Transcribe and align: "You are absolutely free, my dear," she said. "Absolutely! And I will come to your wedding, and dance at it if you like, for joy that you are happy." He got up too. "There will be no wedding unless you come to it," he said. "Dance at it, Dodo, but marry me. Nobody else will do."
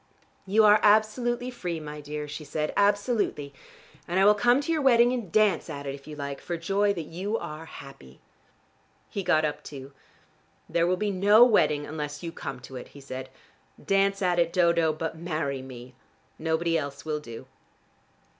"You 0.47 0.65
are 0.65 0.79
absolutely 0.81 1.51
free, 1.51 1.79
my 1.79 2.01
dear," 2.01 2.27
she 2.27 2.43
said. 2.43 2.73
"Absolutely! 2.75 3.53
And 4.07 4.19
I 4.19 4.25
will 4.25 4.33
come 4.33 4.59
to 4.61 4.71
your 4.71 4.81
wedding, 4.81 5.13
and 5.13 5.31
dance 5.31 5.69
at 5.69 5.85
it 5.85 5.93
if 5.93 6.07
you 6.07 6.15
like, 6.15 6.41
for 6.41 6.57
joy 6.57 6.91
that 6.95 7.05
you 7.05 7.37
are 7.37 7.65
happy." 7.67 8.19
He 9.11 9.21
got 9.21 9.45
up 9.45 9.63
too. 9.63 9.93
"There 10.67 10.87
will 10.87 10.97
be 10.97 11.11
no 11.11 11.43
wedding 11.45 11.85
unless 11.85 12.23
you 12.23 12.31
come 12.31 12.59
to 12.61 12.77
it," 12.77 12.87
he 12.87 12.99
said. 12.99 13.29
"Dance 13.85 14.23
at 14.23 14.39
it, 14.39 14.51
Dodo, 14.51 14.91
but 14.91 15.15
marry 15.17 15.61
me. 15.61 15.93
Nobody 16.39 16.79
else 16.79 17.05
will 17.05 17.19
do." 17.19 17.45